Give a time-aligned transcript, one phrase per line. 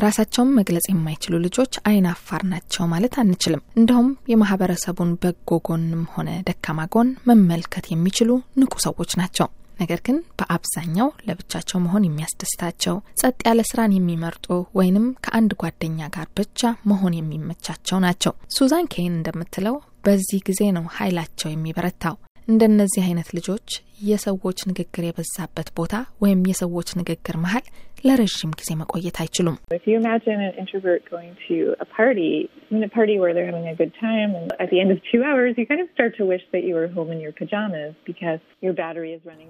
[0.00, 6.88] ራሳቸውን መግለጽ የማይችሉ ልጆች አይን አፋር ናቸው ማለት አንችልም። እንደውም የማህበረሰቡን በጎ ጎንም ሆነ ደካማ
[6.94, 9.48] ጎን መመልከት የሚችሉ ንቁ ሰዎች ናቸው።
[9.80, 16.60] ነገር ግን በአብዛኛው ለብቻቸው መሆን የሚያስደስታቸው ጸጥ ያለ ስራን የሚመርጡ ወይንም ከአንድ ጓደኛ ጋር ብቻ
[16.90, 22.16] መሆን የሚመቻቸው ናቸው። ሱዛን ኬን እንደምትለው በዚህ ጊዜ ነው ኃይላቸው የሚበረታው።
[22.50, 23.68] እንደነዚህ አይነት ልጆች
[24.06, 27.64] የሰዎች ንግግር የበዛበት ቦታ ወይም የሰዎች ንግግር መሀል
[28.04, 29.56] ለረዥም ጊዜ መቆየት አይችሉም።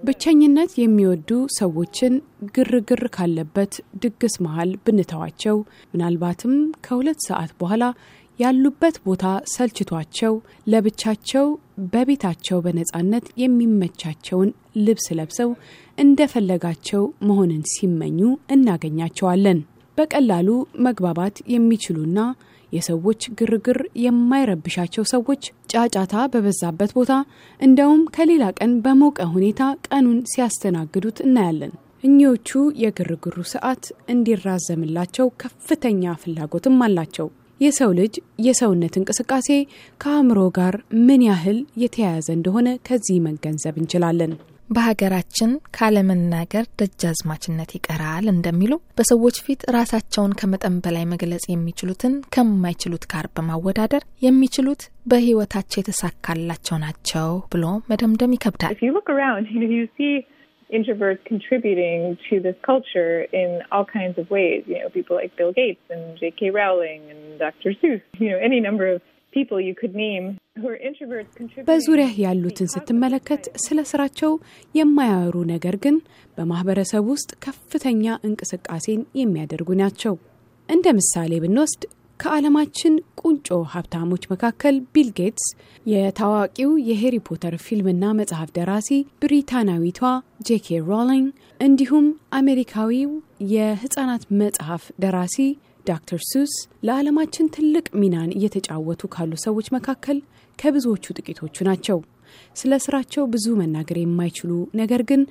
[0.04, 2.14] ብቸኝነት የሚወዱ ሰዎችን
[2.56, 3.74] ግርግር ካለበት
[4.04, 5.58] ድግስ መሀል ብንተዋቸው
[5.94, 7.84] ምናልባትም ከሁለት ሰዓት በኋላ
[8.38, 9.24] ያሉበት ቦታ
[9.54, 10.34] ሰልችቷቸው
[10.66, 11.46] ለብቻቸው
[11.92, 15.50] በቤታቸው በነጻነት የሚመቻቸውን ልብስ ለብሰው
[15.98, 18.18] እንደፈለጋቸው መሆንን ሲመኙ
[18.54, 19.60] እናገኛቸዋለን።
[19.98, 20.48] በቀላሉ
[20.86, 22.18] መግባባት የሚችሉና
[22.72, 27.12] የሰዎች ግርግር የማይረብሻቸው ሰዎች ጫጫታ በበዛበት ቦታ
[27.60, 31.72] እንደውም ከሌላ ቀን በሞቀ ሁኔታ ቀኑን ሲያስተናግዱት እናያለን።
[32.04, 32.50] እኚዎቹ
[32.82, 37.28] የግርግሩ ሰዓት እንዲራዘምላቸው ከፍተኛ ፍላጎትም አላቸው።
[37.60, 39.48] የሰው ልጅ የሰውነት እንቅስቃሴ
[40.00, 44.32] ከአእምሮ ጋር ምን ያህል የተያያዘ እንደሆነ ከዚህ መገንዘብ እንችላለን።
[44.70, 54.04] በሀገራችን ካለመናገር ደጃዝማችነት ይቀራል እንደሚሉ በሰዎች ፊት ራሳቸውን ከመጠን በላይ መግለጽ የሚችሉትን ከማይችሉት ጋር በማወዳደር
[54.22, 58.76] የሚችሉት በሕይወታቸው የተሳካላቸው ናቸው ብሎ መደምደም ይከብዳል።
[60.71, 64.63] introverts contributing to this culture in all kinds of ways.
[64.67, 66.51] You know, people like Bill Gates and J.K.
[66.51, 67.69] Rowling and Dr.
[67.81, 68.01] Seuss.
[68.19, 69.01] You know, any number of
[69.33, 71.67] people you could name who are introverts contributing.
[71.69, 74.31] በዙሪያህ ያሉትን ስትመለከት ስለ ስራቸው
[74.79, 75.95] የማያወሩ ነገር ግን
[76.37, 80.15] በማህበረሰብ ውስጥ ከፍተኛ እንቅስቃሴን የሚያደርጉ ናቸው።
[80.69, 81.83] እንደ ምሳሌ ብንወስድ
[82.20, 85.46] ከዓለማችን ቁንጮ ሀብታሞች መካከል ቢል ጌትስ፣
[85.86, 88.90] የታዋቂው የሄሪ ፖተር ፊልምና መጽሐፍ ደራሲ
[89.22, 90.00] ብሪታናዊቷ
[90.48, 91.28] ጄኬ ሮሊንግ
[91.60, 92.06] እንዲሁም
[92.38, 93.10] አሜሪካዊው
[93.52, 95.38] የህጻናት መጽሐፍ ደራሲ
[95.86, 96.52] ዶክተር ሱስ
[96.86, 100.18] ለዓለማችን ትልቅ ሚናን እየተጫወቱ ካሉ ሰዎች መካከል
[100.58, 101.98] ከብዙዎቹ ጥቂቶቹ ናቸው።
[102.56, 104.50] ስለ ስራቸው ብዙ መናገር የማይችሉ
[104.80, 105.22] ነገር ግን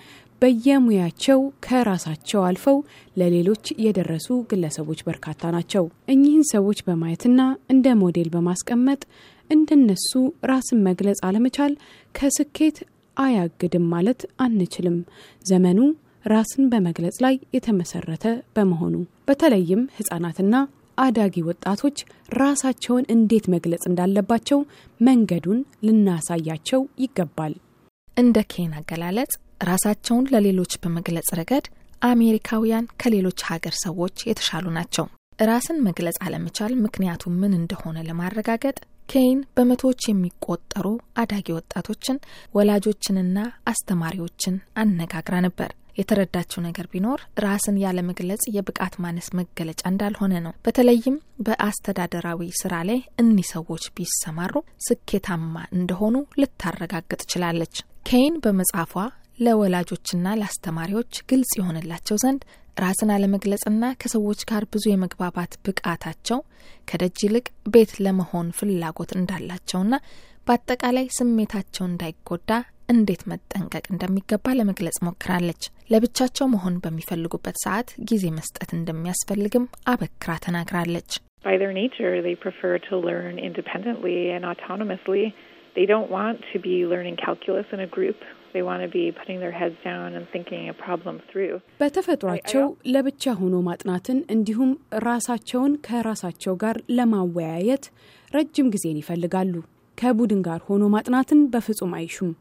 [0.42, 2.78] በየሙያቸው ከራሳቸው አልፈው
[3.16, 5.84] ለሌሎች የደረሱ ግለሰቦች በርካታ ናቸው።
[6.14, 7.42] እኚህን ሰዎች በማየትና
[7.74, 9.02] እንደ ሞዴል በማስቀመጥ
[9.50, 10.12] እንደነሱ
[10.50, 11.74] ራስን መግለጽ አለመቻል
[12.16, 12.78] ከስኬት
[13.18, 14.98] አያግድም ማለት አንችልም።
[15.46, 15.80] ዘመኑ
[16.26, 18.26] ራስን በመግለጽ ላይ የተመሰረተ
[18.56, 18.96] በመሆኑ
[19.28, 20.56] በተለይም ህጻናትና
[20.98, 21.98] አዳጊ ወጣቶች
[22.40, 24.60] ራሳቸውን እንዴት መግለጽ እንዳለባቸው
[25.00, 27.54] መንገዱን ልናሳያቸው ይገባል።
[28.18, 31.66] እንደ ኬን አገላለጽ ራሳቸውን ለሌሎች በመግለጽ ረገድ
[32.02, 35.06] አሜሪካውያን ከሌሎች ሀገር ሰዎች የተሻሉ ናቸው።
[35.42, 38.78] ራስን መግለጽ አለመቻል ምክንያቱ ምን እንደሆነ ለማረጋገጥ
[39.10, 40.88] ኬይን በመቶዎች የሚቆጠሩ
[41.22, 42.18] አዳጊ ወጣቶችን፣
[42.56, 43.38] ወላጆችንና
[43.72, 51.16] አስተማሪዎችን አነጋግራ ነበር። የተረዳችው ነገር ቢኖር ራስን ያለመግለጽ የብቃት ማነስ መገለጫ እንዳልሆነ ነው። በተለይም
[51.48, 54.54] በአስተዳደራዊ ስራ ላይ እኒህ ሰዎች ቢሰማሩ
[54.88, 57.76] ስኬታማ እንደሆኑ ልታረጋግጥ ችላለች።
[58.10, 58.94] ኬይን በመጽሐፏ
[59.40, 62.42] ለወላጆችና ለአስተማሪዎች ግልጽ የሆነላቸው ዘንድ
[62.78, 66.40] ራስን አለመግለጽና ከሰዎች ጋር ብዙ የመግባባት ብቃታቸው
[66.88, 69.94] ከደጅ ይልቅ ቤት ለመሆን ፍላጎት እንዳላቸውና
[70.48, 72.52] በአጠቃላይ ስሜታቸው እንዳይጎዳ
[72.90, 81.12] እንዴት መጠንቀቅ እንደሚገባ ለመግለጽ ሞክራለች። ለብቻቸው መሆን በሚፈልጉበት ሰዓት ጊዜ መስጠት እንደሚያስፈልግም አበክራ ተናግራለች።
[81.44, 85.24] By their nature, they prefer to learn independently and autonomously.
[85.80, 88.18] They don't want to be learning calculus in a group.
[88.54, 91.54] They want to be putting their heads down and thinking a problem through.
[91.82, 94.72] በተፈጥሯቸው ለብቻ ሆኖ ማጥናትን እንዲሁም
[95.08, 97.86] ራሳቸውን ከራሳቸው ጋር ለማወያየት
[98.32, 99.54] ረጅም ጊዜን ይፈልጋሉ።
[99.98, 102.34] ከቡድን ጋር ሆኖ ማጥናትን በፍጹም አይሹም።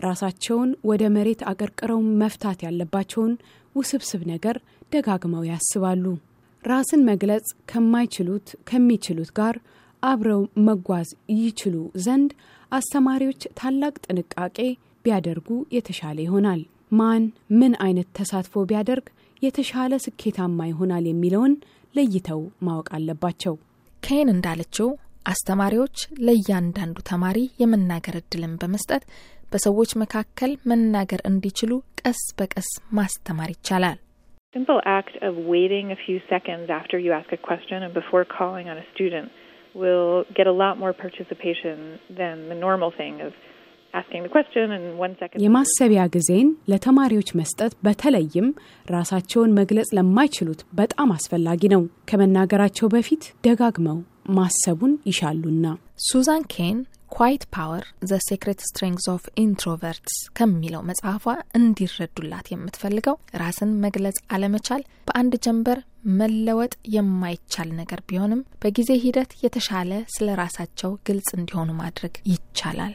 [0.00, 3.32] ራሳቸውን ወደ መሬት አቀርቅረው መፍታት ያለባቸውን
[3.76, 4.58] ውስብስብ ነገር
[4.92, 6.04] ደጋግመው ያስባሉ።
[6.62, 9.56] ራስን መግለጽ ከማይችሉት ከሚችሉት ጋር
[10.02, 12.30] አብረው መጓዝ ይችሉ ዘንድ
[12.72, 14.58] አስተማሪዎች ታላቅ ጥንቃቄ
[15.04, 16.62] ቢያደርጉ የተሻለ ይሆናል።
[16.92, 17.22] ማን
[17.60, 19.06] ምን አይነት ተሳትፎ ቢያደርግ
[19.42, 21.54] የተሻለ ስኬታማ ይሆናል የሚለውን
[21.94, 23.54] ለይተው ማወቅ አለባቸው።
[24.02, 24.88] ኬን እንዳለችው
[25.26, 25.96] አስተማሪዎች
[26.26, 29.04] ለእያንዳንዱ ተማሪ የመናገር እድልን በመስጠት
[29.52, 33.98] በሰዎች መካከል መናገር እንዲችሉ ቀስ በቀስ ማስተማር ይቻላል።
[34.54, 38.66] Simple act of waiting a few seconds after you ask a question and before calling
[38.68, 39.28] on a student
[39.74, 41.76] will get a lot more participation
[42.10, 43.32] than the normal thing of
[45.36, 48.48] የማሰቢያ ጊዜን ለተማሪዎች መስጠት በተለይም
[48.86, 53.98] ራሳቸውን መግለጽ ለማይችሉት በጣም አስፈላጊ ነው። ከመናገራቸው በፊት ደጋግመው
[54.30, 55.64] ማሰቡን ይሻሉና።
[56.08, 56.78] ሱዛን ኬን
[57.14, 61.24] Quiet Power The Secret Strengths of Introverts ከሚለው መጽሐፏ
[61.58, 65.78] እንዲረዱላት የምትፈልገው ራስን መግለጽ አለመቻል በአንድ ጀንበር
[66.14, 72.92] መለወጥ የማይቻል ነገር ቢሆንም በጊዜ ሂደት የተሻለ ስለ ራሳቸው ግልጽ እንዲሆኑ ማድረግ ይቻላል